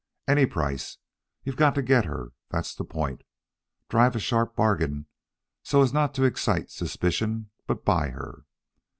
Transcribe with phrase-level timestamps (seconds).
[0.27, 0.97] "Any price.
[1.43, 3.21] You've got to get her, that's the point.
[3.87, 5.05] Drive a sharp bargain
[5.61, 8.43] so as not to excite suspicion, but buy her.